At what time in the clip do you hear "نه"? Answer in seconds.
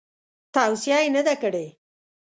1.15-1.21